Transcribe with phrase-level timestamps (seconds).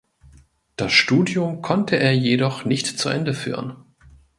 [0.77, 3.75] Das Studium konnte er jedoch nicht zu Ende führen.